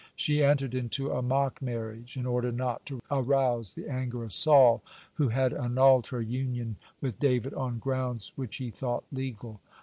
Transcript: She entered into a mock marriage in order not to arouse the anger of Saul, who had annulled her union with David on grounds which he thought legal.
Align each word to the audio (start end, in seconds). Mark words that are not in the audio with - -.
She 0.15 0.43
entered 0.43 0.73
into 0.73 1.11
a 1.11 1.21
mock 1.21 1.61
marriage 1.61 2.17
in 2.17 2.25
order 2.25 2.51
not 2.51 2.87
to 2.87 3.01
arouse 3.11 3.75
the 3.75 3.87
anger 3.87 4.23
of 4.23 4.33
Saul, 4.33 4.81
who 5.13 5.27
had 5.27 5.53
annulled 5.53 6.07
her 6.07 6.23
union 6.23 6.77
with 7.01 7.19
David 7.19 7.53
on 7.53 7.77
grounds 7.77 8.31
which 8.35 8.55
he 8.55 8.71
thought 8.71 9.03
legal. 9.11 9.61